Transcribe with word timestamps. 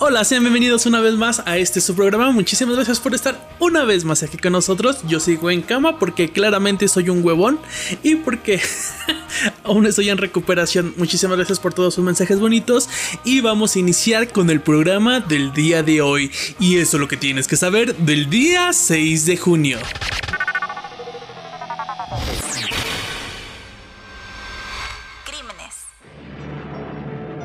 Hola, 0.00 0.22
sean 0.22 0.44
bienvenidos 0.44 0.86
una 0.86 1.00
vez 1.00 1.14
más 1.14 1.42
a 1.44 1.58
este 1.58 1.80
su 1.80 1.96
programa. 1.96 2.30
Muchísimas 2.30 2.76
gracias 2.76 3.00
por 3.00 3.16
estar 3.16 3.48
una 3.58 3.82
vez 3.82 4.04
más 4.04 4.22
aquí 4.22 4.36
con 4.38 4.52
nosotros. 4.52 4.98
Yo 5.08 5.18
sigo 5.18 5.50
en 5.50 5.60
cama 5.60 5.98
porque 5.98 6.30
claramente 6.30 6.86
soy 6.86 7.08
un 7.08 7.24
huevón 7.24 7.58
y 8.04 8.14
porque 8.14 8.60
aún 9.64 9.86
estoy 9.86 10.10
en 10.10 10.18
recuperación. 10.18 10.94
Muchísimas 10.96 11.36
gracias 11.36 11.58
por 11.58 11.74
todos 11.74 11.94
sus 11.94 12.04
mensajes 12.04 12.38
bonitos 12.38 12.88
y 13.24 13.40
vamos 13.40 13.74
a 13.74 13.80
iniciar 13.80 14.28
con 14.28 14.50
el 14.50 14.60
programa 14.60 15.18
del 15.18 15.52
día 15.52 15.82
de 15.82 16.00
hoy. 16.00 16.30
Y 16.60 16.76
eso 16.76 16.96
es 16.96 17.00
lo 17.00 17.08
que 17.08 17.16
tienes 17.16 17.48
que 17.48 17.56
saber 17.56 17.96
del 17.96 18.30
día 18.30 18.72
6 18.72 19.26
de 19.26 19.36
junio. 19.36 19.78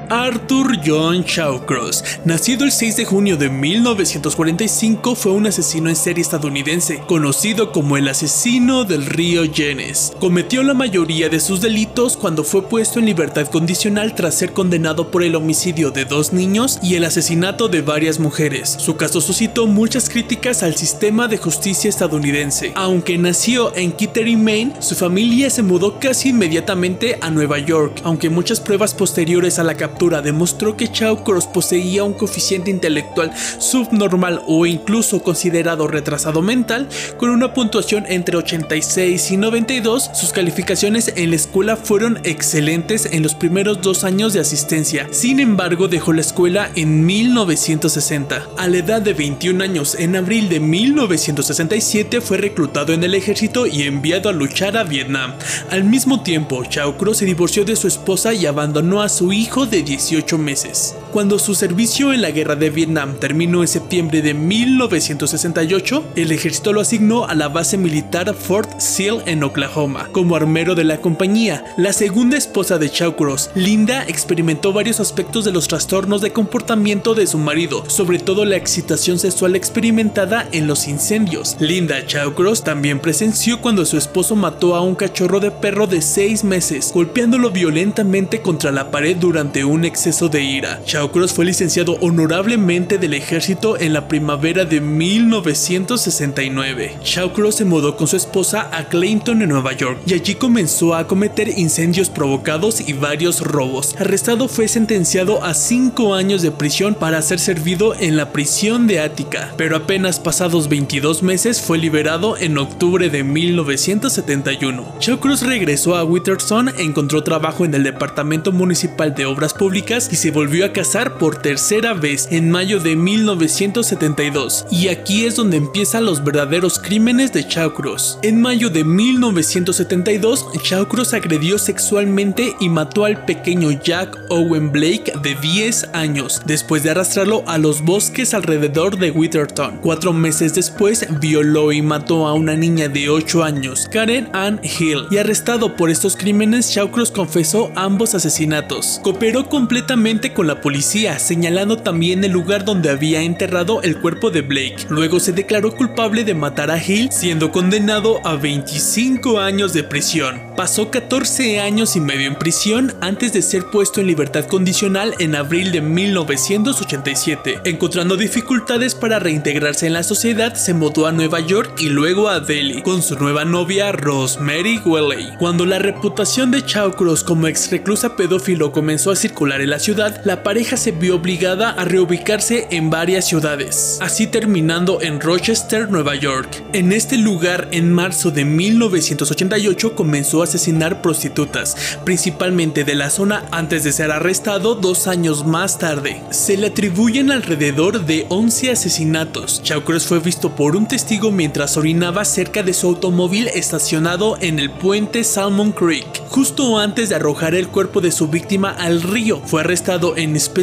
Arthur 0.09 0.79
John 0.85 1.23
Shawcross, 1.23 2.03
nacido 2.25 2.65
el 2.65 2.71
6 2.71 2.97
de 2.97 3.05
junio 3.05 3.37
de 3.37 3.49
1945, 3.49 5.15
fue 5.15 5.31
un 5.31 5.47
asesino 5.47 5.89
en 5.89 5.95
serie 5.95 6.21
estadounidense, 6.21 6.99
conocido 7.07 7.71
como 7.71 7.97
el 7.97 8.07
asesino 8.07 8.83
del 8.83 9.05
río 9.05 9.43
Jenes. 9.51 10.13
Cometió 10.19 10.63
la 10.63 10.73
mayoría 10.73 11.29
de 11.29 11.39
sus 11.39 11.61
delitos 11.61 12.17
cuando 12.17 12.43
fue 12.43 12.63
puesto 12.63 12.99
en 12.99 13.05
libertad 13.05 13.47
condicional 13.47 14.15
tras 14.15 14.35
ser 14.35 14.53
condenado 14.53 15.11
por 15.11 15.23
el 15.23 15.35
homicidio 15.35 15.91
de 15.91 16.05
dos 16.05 16.33
niños 16.33 16.79
y 16.81 16.95
el 16.95 17.05
asesinato 17.05 17.67
de 17.67 17.81
varias 17.81 18.19
mujeres. 18.19 18.75
Su 18.79 18.95
caso 18.95 19.21
suscitó 19.21 19.67
muchas 19.67 20.09
críticas 20.09 20.63
al 20.63 20.75
sistema 20.75 21.27
de 21.27 21.37
justicia 21.37 21.89
estadounidense. 21.89 22.71
Aunque 22.75 23.17
nació 23.17 23.75
en 23.75 23.91
Kittery, 23.91 24.35
Maine, 24.35 24.73
su 24.79 24.95
familia 24.95 25.49
se 25.49 25.63
mudó 25.63 25.99
casi 25.99 26.29
inmediatamente 26.29 27.17
a 27.21 27.29
Nueva 27.29 27.59
York, 27.59 28.01
aunque 28.03 28.29
muchas 28.29 28.59
pruebas 28.59 28.93
posteriores 28.93 29.59
a 29.59 29.63
la 29.63 29.75
captura 29.93 30.23
demostró 30.23 30.75
que 30.75 30.89
Cross 30.89 31.45
poseía 31.47 32.03
un 32.03 32.13
coeficiente 32.13 32.71
intelectual 32.71 33.31
subnormal 33.59 34.41
o 34.47 34.65
incluso 34.65 35.21
considerado 35.21 35.87
retrasado 35.87 36.41
mental, 36.41 36.89
con 37.17 37.29
una 37.29 37.53
puntuación 37.53 38.05
entre 38.07 38.37
86 38.37 39.31
y 39.31 39.37
92. 39.37 40.09
Sus 40.13 40.31
calificaciones 40.31 41.13
en 41.15 41.29
la 41.29 41.35
escuela 41.35 41.77
fueron 41.77 42.19
excelentes 42.23 43.07
en 43.11 43.21
los 43.21 43.35
primeros 43.35 43.81
dos 43.81 44.03
años 44.03 44.33
de 44.33 44.39
asistencia. 44.39 45.07
Sin 45.11 45.39
embargo, 45.39 45.87
dejó 45.87 46.11
la 46.11 46.21
escuela 46.21 46.71
en 46.75 47.05
1960. 47.05 48.47
A 48.57 48.67
la 48.67 48.77
edad 48.77 49.01
de 49.01 49.13
21 49.13 49.63
años, 49.63 49.95
en 49.99 50.15
abril 50.15 50.49
de 50.49 50.59
1967, 50.59 52.19
fue 52.21 52.37
reclutado 52.37 52.93
en 52.93 53.03
el 53.03 53.13
ejército 53.13 53.67
y 53.67 53.83
enviado 53.83 54.29
a 54.29 54.33
luchar 54.33 54.75
a 54.75 54.83
Vietnam. 54.83 55.33
Al 55.69 55.83
mismo 55.83 56.23
tiempo, 56.23 56.63
Cross 56.97 57.17
se 57.17 57.25
divorció 57.25 57.63
de 57.63 57.75
su 57.75 57.87
esposa 57.87 58.33
y 58.33 58.47
abandonó 58.47 59.01
a 59.01 59.09
su 59.09 59.31
hijo 59.33 59.65
de 59.65 59.82
18 59.85 60.37
meses. 60.37 61.02
Cuando 61.13 61.37
su 61.37 61.53
servicio 61.53 62.11
en 62.11 62.23
la 62.23 62.31
guerra 62.31 62.55
de 62.55 62.71
Vietnam 62.71 63.19
terminó 63.19 63.61
en 63.61 63.67
septiembre 63.67 64.23
de 64.23 64.33
1968, 64.33 66.03
el 66.15 66.31
ejército 66.31 66.73
lo 66.73 66.81
asignó 66.81 67.25
a 67.25 67.35
la 67.35 67.49
base 67.49 67.77
militar 67.77 68.33
Fort 68.33 68.79
Sill 68.79 69.21
en 69.27 69.43
Oklahoma 69.43 70.09
como 70.11 70.35
armero 70.35 70.73
de 70.73 70.83
la 70.83 70.97
compañía. 70.97 71.65
La 71.77 71.93
segunda 71.93 72.35
esposa 72.35 72.79
de 72.79 72.89
Chaucros, 72.89 73.51
Linda, 73.53 74.03
experimentó 74.07 74.73
varios 74.73 74.99
aspectos 74.99 75.45
de 75.45 75.51
los 75.51 75.67
trastornos 75.67 76.19
de 76.21 76.33
comportamiento 76.33 77.13
de 77.13 77.27
su 77.27 77.37
marido, 77.37 77.87
sobre 77.91 78.17
todo 78.17 78.43
la 78.43 78.55
excitación 78.55 79.19
sexual 79.19 79.55
experimentada 79.55 80.47
en 80.51 80.65
los 80.65 80.87
incendios. 80.87 81.57
Linda 81.59 82.07
Chaucros 82.07 82.63
también 82.63 82.99
presenció 82.99 83.61
cuando 83.61 83.85
su 83.85 83.99
esposo 83.99 84.35
mató 84.35 84.75
a 84.75 84.81
un 84.81 84.95
cachorro 84.95 85.39
de 85.39 85.51
perro 85.51 85.85
de 85.85 86.01
6 86.01 86.43
meses, 86.43 86.91
golpeándolo 86.91 87.51
violentamente 87.51 88.41
contra 88.41 88.71
la 88.71 88.89
pared 88.89 89.15
durante 89.15 89.63
un 89.63 89.85
exceso 89.85 90.27
de 90.27 90.41
ira. 90.41 90.81
Cross 91.11 91.33
fue 91.33 91.45
licenciado 91.45 91.97
honorablemente 92.01 92.97
del 92.97 93.13
ejército 93.13 93.79
en 93.79 93.93
la 93.93 94.07
primavera 94.07 94.65
de 94.65 94.81
1969. 94.81 96.97
Cross 97.33 97.55
se 97.55 97.65
mudó 97.65 97.97
con 97.97 98.07
su 98.07 98.15
esposa 98.15 98.69
a 98.71 98.85
Clayton 98.85 99.41
en 99.41 99.49
Nueva 99.49 99.73
York 99.73 99.99
y 100.05 100.13
allí 100.13 100.35
comenzó 100.35 100.95
a 100.95 101.07
cometer 101.07 101.49
incendios 101.49 102.09
provocados 102.09 102.87
y 102.87 102.93
varios 102.93 103.41
robos. 103.41 103.95
Arrestado 103.99 104.47
fue 104.47 104.67
sentenciado 104.67 105.43
a 105.43 105.53
5 105.53 106.13
años 106.13 106.41
de 106.41 106.51
prisión 106.51 106.95
para 106.95 107.21
ser 107.21 107.39
servido 107.39 107.95
en 107.95 108.17
la 108.17 108.31
prisión 108.31 108.87
de 108.87 108.99
Ática, 108.99 109.53
pero 109.57 109.75
apenas 109.75 110.19
pasados 110.19 110.69
22 110.69 111.23
meses 111.23 111.61
fue 111.61 111.77
liberado 111.77 112.37
en 112.37 112.57
octubre 112.57 113.09
de 113.09 113.23
1971. 113.23 114.95
Cross 115.19 115.45
regresó 115.45 115.95
a 115.95 116.03
Witherson, 116.03 116.69
encontró 116.77 117.23
trabajo 117.23 117.65
en 117.65 117.73
el 117.73 117.83
Departamento 117.83 118.51
Municipal 118.51 119.15
de 119.15 119.25
Obras 119.25 119.53
Públicas 119.53 120.09
y 120.11 120.15
se 120.15 120.31
volvió 120.31 120.65
a 120.65 120.73
casar 120.73 120.92
por 120.93 121.37
tercera 121.37 121.95
vez 121.95 122.27
en 122.29 122.51
mayo 122.51 122.79
de 122.79 122.95
1972, 122.95 124.67
y 124.69 124.89
aquí 124.89 125.25
es 125.25 125.35
donde 125.35 125.57
empiezan 125.57 126.05
los 126.05 126.23
verdaderos 126.23 126.77
crímenes 126.77 127.33
de 127.33 127.47
Chaucros. 127.47 128.19
En 128.21 128.39
mayo 128.39 128.69
de 128.69 128.83
1972, 128.83 130.45
Chaucros 130.61 131.15
agredió 131.15 131.57
sexualmente 131.57 132.55
y 132.59 132.69
mató 132.69 133.05
al 133.05 133.25
pequeño 133.25 133.71
Jack 133.71 134.15
Owen 134.29 134.71
Blake 134.71 135.11
de 135.23 135.33
10 135.33 135.89
años, 135.93 136.43
después 136.45 136.83
de 136.83 136.91
arrastrarlo 136.91 137.43
a 137.47 137.57
los 137.57 137.81
bosques 137.81 138.35
alrededor 138.35 138.99
de 138.99 139.09
Witherton. 139.09 139.79
Cuatro 139.81 140.13
meses 140.13 140.53
después, 140.53 141.07
violó 141.19 141.71
y 141.71 141.81
mató 141.81 142.27
a 142.27 142.33
una 142.33 142.55
niña 142.55 142.87
de 142.87 143.09
8 143.09 143.43
años, 143.43 143.87
Karen 143.91 144.29
Ann 144.33 144.61
Hill, 144.61 145.07
y 145.09 145.17
arrestado 145.17 145.75
por 145.75 145.89
estos 145.89 146.15
crímenes, 146.15 146.71
Chaucros 146.71 147.09
confesó 147.09 147.71
ambos 147.75 148.13
asesinatos. 148.13 148.99
Cooperó 149.01 149.49
completamente 149.49 150.33
con 150.33 150.45
la 150.45 150.61
policía 150.61 150.82
señalando 150.83 151.77
también 151.77 152.23
el 152.23 152.31
lugar 152.31 152.65
donde 152.65 152.89
había 152.89 153.21
enterrado 153.21 153.81
el 153.81 153.97
cuerpo 153.99 154.29
de 154.31 154.41
Blake. 154.41 154.85
Luego 154.89 155.19
se 155.19 155.31
declaró 155.31 155.75
culpable 155.75 156.23
de 156.23 156.33
matar 156.33 156.71
a 156.71 156.83
Hill, 156.83 157.09
siendo 157.11 157.51
condenado 157.51 158.19
a 158.25 158.35
25 158.35 159.39
años 159.39 159.73
de 159.73 159.83
prisión. 159.83 160.41
Pasó 160.55 160.91
14 160.91 161.59
años 161.59 161.95
y 161.95 161.99
medio 161.99 162.27
en 162.27 162.35
prisión 162.35 162.93
antes 163.01 163.33
de 163.33 163.41
ser 163.41 163.65
puesto 163.71 164.01
en 164.01 164.07
libertad 164.07 164.45
condicional 164.45 165.15
en 165.19 165.35
abril 165.35 165.71
de 165.71 165.81
1987. 165.81 167.61
Encontrando 167.65 168.17
dificultades 168.17 168.95
para 168.95 169.19
reintegrarse 169.19 169.87
en 169.87 169.93
la 169.93 170.03
sociedad, 170.03 170.53
se 170.55 170.73
mudó 170.73 171.07
a 171.07 171.11
Nueva 171.11 171.39
York 171.39 171.75
y 171.79 171.89
luego 171.89 172.29
a 172.29 172.39
Delhi 172.39 172.81
con 172.81 173.01
su 173.01 173.15
nueva 173.17 173.45
novia 173.45 173.91
Rosemary 173.91 174.79
Welley. 174.85 175.29
Cuando 175.39 175.65
la 175.65 175.79
reputación 175.79 176.51
de 176.51 176.63
Cross 176.63 177.23
como 177.23 177.47
ex 177.47 177.71
reclusa 177.71 178.15
pedófilo 178.15 178.71
comenzó 178.71 179.11
a 179.11 179.15
circular 179.15 179.61
en 179.61 179.69
la 179.69 179.79
ciudad, 179.79 180.21
la 180.25 180.43
pareja 180.43 180.72
se 180.77 180.91
vio 180.91 181.15
obligada 181.15 181.69
a 181.69 181.85
reubicarse 181.85 182.67
en 182.71 182.89
varias 182.89 183.27
ciudades, 183.27 183.99
así 184.01 184.25
terminando 184.27 185.01
en 185.01 185.19
Rochester, 185.19 185.89
Nueva 185.89 186.15
York. 186.15 186.63
En 186.73 186.91
este 186.91 187.17
lugar, 187.17 187.67
en 187.71 187.91
marzo 187.91 188.31
de 188.31 188.43
1988, 188.43 189.95
comenzó 189.95 190.41
a 190.41 190.45
asesinar 190.45 191.01
prostitutas, 191.01 191.99
principalmente 192.03 192.83
de 192.83 192.95
la 192.95 193.09
zona 193.09 193.45
antes 193.51 193.83
de 193.83 193.91
ser 193.91 194.11
arrestado 194.11 194.73
dos 194.75 195.07
años 195.07 195.45
más 195.45 195.77
tarde. 195.77 196.21
Se 196.31 196.57
le 196.57 196.67
atribuyen 196.67 197.31
alrededor 197.31 198.05
de 198.05 198.25
11 198.29 198.71
asesinatos. 198.71 199.61
Chaucros 199.61 200.07
fue 200.07 200.19
visto 200.19 200.55
por 200.55 200.75
un 200.75 200.87
testigo 200.87 201.31
mientras 201.31 201.77
orinaba 201.77 202.25
cerca 202.25 202.63
de 202.63 202.73
su 202.73 202.87
automóvil 202.87 203.47
estacionado 203.49 204.37
en 204.41 204.59
el 204.59 204.71
puente 204.71 205.23
Salmon 205.23 205.71
Creek, 205.71 206.23
justo 206.29 206.79
antes 206.79 207.09
de 207.09 207.15
arrojar 207.15 207.53
el 207.53 207.67
cuerpo 207.67 208.01
de 208.01 208.11
su 208.11 208.27
víctima 208.27 208.71
al 208.71 209.01
río. 209.03 209.41
Fue 209.45 209.61
arrestado 209.61 210.17
en 210.17 210.35
Spencer 210.35 210.62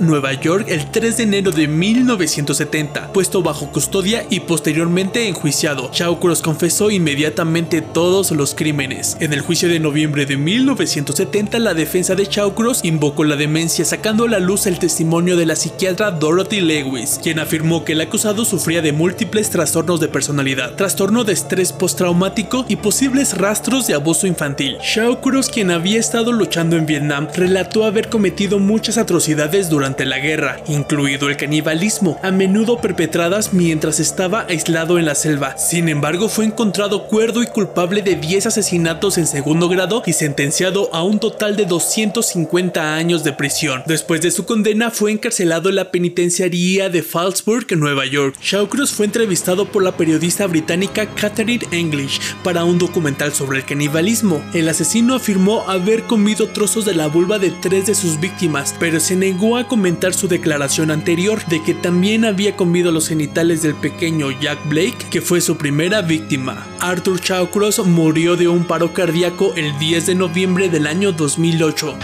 Nueva 0.00 0.34
York, 0.34 0.66
el 0.68 0.90
3 0.90 1.16
de 1.16 1.22
enero 1.22 1.50
de 1.52 1.66
1970, 1.66 3.12
puesto 3.12 3.42
bajo 3.42 3.70
custodia 3.70 4.26
y 4.28 4.40
posteriormente 4.40 5.26
enjuiciado. 5.26 5.90
Cross 6.20 6.42
confesó 6.42 6.90
inmediatamente 6.90 7.80
todos 7.80 8.30
los 8.32 8.54
crímenes. 8.54 9.16
En 9.20 9.32
el 9.32 9.40
juicio 9.40 9.68
de 9.68 9.80
noviembre 9.80 10.26
de 10.26 10.36
1970, 10.36 11.58
la 11.60 11.72
defensa 11.72 12.14
de 12.14 12.26
Cross 12.26 12.80
invocó 12.84 13.24
la 13.24 13.36
demencia, 13.36 13.84
sacando 13.84 14.24
a 14.24 14.28
la 14.28 14.38
luz 14.38 14.66
el 14.66 14.78
testimonio 14.78 15.36
de 15.36 15.46
la 15.46 15.56
psiquiatra 15.56 16.10
Dorothy 16.10 16.60
Lewis, 16.60 17.18
quien 17.22 17.38
afirmó 17.38 17.84
que 17.84 17.92
el 17.92 18.00
acusado 18.02 18.44
sufría 18.44 18.82
de 18.82 18.92
múltiples 18.92 19.48
trastornos 19.48 20.00
de 20.00 20.08
personalidad, 20.08 20.74
trastorno 20.74 21.24
de 21.24 21.32
estrés 21.32 21.72
postraumático 21.72 22.66
y 22.68 22.76
posibles 22.76 23.38
rastros 23.38 23.86
de 23.86 23.94
abuso 23.94 24.26
infantil. 24.26 24.76
Cross, 25.22 25.48
quien 25.48 25.70
había 25.70 26.00
estado 26.00 26.32
luchando 26.32 26.76
en 26.76 26.86
Vietnam, 26.86 27.28
relató 27.34 27.84
haber 27.84 28.08
cometido 28.10 28.58
muchas 28.58 28.98
atrocidades 28.98 29.11
atrocidades 29.12 29.68
durante 29.68 30.06
la 30.06 30.20
guerra, 30.20 30.64
incluido 30.68 31.28
el 31.28 31.36
canibalismo, 31.36 32.18
a 32.22 32.30
menudo 32.30 32.80
perpetradas 32.80 33.52
mientras 33.52 34.00
estaba 34.00 34.46
aislado 34.48 34.98
en 34.98 35.04
la 35.04 35.14
selva. 35.14 35.58
Sin 35.58 35.90
embargo, 35.90 36.30
fue 36.30 36.46
encontrado 36.46 37.08
cuerdo 37.08 37.42
y 37.42 37.46
culpable 37.46 38.00
de 38.00 38.14
10 38.14 38.46
asesinatos 38.46 39.18
en 39.18 39.26
segundo 39.26 39.68
grado 39.68 40.02
y 40.06 40.14
sentenciado 40.14 40.88
a 40.94 41.02
un 41.02 41.20
total 41.20 41.56
de 41.56 41.66
250 41.66 42.94
años 42.94 43.22
de 43.22 43.34
prisión. 43.34 43.82
Después 43.84 44.22
de 44.22 44.30
su 44.30 44.46
condena, 44.46 44.90
fue 44.90 45.12
encarcelado 45.12 45.68
en 45.68 45.76
la 45.76 45.90
penitenciaría 45.90 46.88
de 46.88 47.02
Fallsburg, 47.02 47.66
Nueva 47.76 48.06
York. 48.06 48.36
Shawcross 48.40 48.92
fue 48.92 49.04
entrevistado 49.04 49.66
por 49.66 49.82
la 49.82 49.94
periodista 49.94 50.46
británica 50.46 51.04
Catherine 51.14 51.66
English 51.70 52.18
para 52.42 52.64
un 52.64 52.78
documental 52.78 53.34
sobre 53.34 53.58
el 53.58 53.66
canibalismo. 53.66 54.42
El 54.54 54.70
asesino 54.70 55.14
afirmó 55.14 55.68
haber 55.68 56.04
comido 56.04 56.48
trozos 56.48 56.86
de 56.86 56.94
la 56.94 57.08
vulva 57.08 57.38
de 57.38 57.50
tres 57.50 57.84
de 57.84 57.94
sus 57.94 58.18
víctimas, 58.18 58.74
pero 58.80 59.01
se 59.02 59.16
negó 59.16 59.56
a 59.56 59.66
comentar 59.66 60.14
su 60.14 60.28
declaración 60.28 60.92
anterior 60.92 61.44
de 61.46 61.60
que 61.60 61.74
también 61.74 62.24
había 62.24 62.56
comido 62.56 62.92
los 62.92 63.08
genitales 63.08 63.60
del 63.60 63.74
pequeño 63.74 64.30
Jack 64.40 64.68
Blake, 64.68 65.08
que 65.10 65.20
fue 65.20 65.40
su 65.40 65.56
primera 65.56 66.02
víctima. 66.02 66.64
Arthur 66.78 67.20
Shawcross 67.20 67.80
murió 67.80 68.36
de 68.36 68.46
un 68.46 68.64
paro 68.64 68.94
cardíaco 68.94 69.54
el 69.56 69.76
10 69.80 70.06
de 70.06 70.14
noviembre 70.14 70.68
del 70.68 70.86
año 70.86 71.10
2008. 71.10 71.98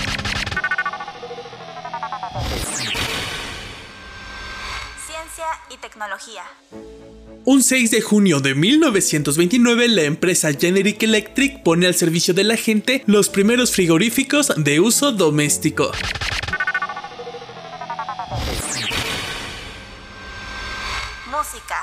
Ciencia 5.06 5.47
y 5.71 5.77
tecnología. 5.77 6.43
Un 7.45 7.62
6 7.62 7.93
de 7.93 8.00
junio 8.00 8.41
de 8.41 8.56
1929, 8.56 9.89
la 9.89 10.03
empresa 10.03 10.53
Generic 10.53 11.00
Electric 11.05 11.62
pone 11.62 11.87
al 11.87 11.95
servicio 11.95 12.35
de 12.35 12.43
la 12.43 12.56
gente 12.56 13.05
los 13.06 13.29
primeros 13.29 13.71
frigoríficos 13.71 14.53
de 14.56 14.81
uso 14.81 15.12
doméstico. 15.12 15.93
Música. 21.38 21.76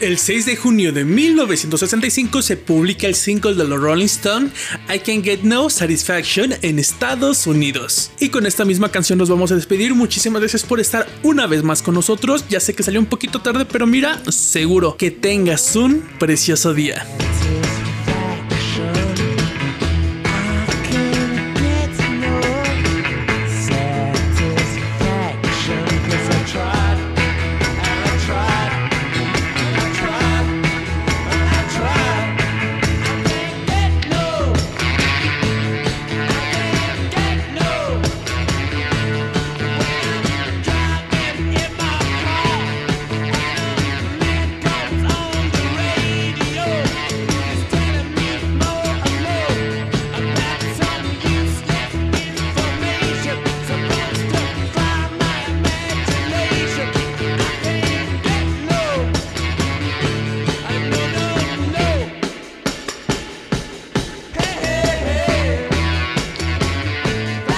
El 0.00 0.16
6 0.16 0.46
de 0.46 0.56
junio 0.56 0.92
de 0.94 1.04
1965 1.04 2.40
se 2.40 2.56
publica 2.56 3.06
el 3.06 3.14
single 3.14 3.54
de 3.54 3.64
los 3.64 3.78
Rolling 3.78 4.06
Stones 4.06 4.52
I 4.88 5.00
Can 5.00 5.22
Get 5.22 5.42
No 5.42 5.68
Satisfaction 5.68 6.54
en 6.62 6.78
Estados 6.78 7.46
Unidos. 7.46 8.10
Y 8.18 8.30
con 8.30 8.46
esta 8.46 8.64
misma 8.64 8.90
canción 8.90 9.18
nos 9.18 9.28
vamos 9.28 9.52
a 9.52 9.56
despedir. 9.56 9.94
Muchísimas 9.94 10.40
gracias 10.40 10.62
por 10.62 10.80
estar 10.80 11.06
una 11.22 11.46
vez 11.46 11.62
más 11.62 11.82
con 11.82 11.94
nosotros. 11.94 12.46
Ya 12.48 12.60
sé 12.60 12.74
que 12.74 12.82
salió 12.82 12.98
un 12.98 13.06
poquito 13.06 13.42
tarde, 13.42 13.66
pero 13.66 13.86
mira, 13.86 14.22
seguro 14.30 14.96
que 14.96 15.10
tengas 15.10 15.76
un 15.76 16.00
precioso 16.18 16.72
día. 16.72 17.06